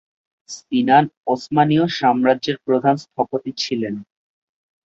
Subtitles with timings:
[0.49, 3.95] সিনান ওসমানীয় সাম্রাজ্যের প্রধান স্থপতি ছিলেন।